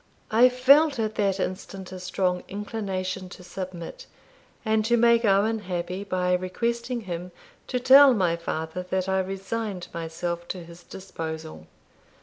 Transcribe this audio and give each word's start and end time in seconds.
I 0.31 0.49
felt 0.49 0.97
at 0.97 1.13
that 1.13 1.39
instant 1.39 1.91
a 1.91 1.99
strong 1.99 2.41
inclination 2.47 3.29
to 3.29 3.43
submit, 3.43 4.07
and 4.65 4.83
to 4.85 4.97
make 4.97 5.23
Owen 5.23 5.59
happy 5.59 6.03
by 6.03 6.33
requesting 6.33 7.01
him 7.01 7.31
to 7.67 7.79
tell 7.79 8.15
my 8.15 8.35
father 8.35 8.81
that 8.89 9.07
I 9.07 9.19
resigned 9.19 9.89
myself 9.93 10.47
to 10.47 10.63
his 10.63 10.81
disposal. 10.81 11.67